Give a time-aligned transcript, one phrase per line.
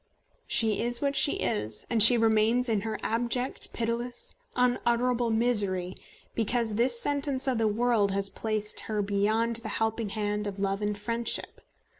[0.47, 5.95] She is what she is, and she remains in her abject, pitiless, unutterable misery,
[6.33, 10.81] because this sentence of the world has placed her beyond the helping hand of Love
[10.81, 11.61] and Friendship.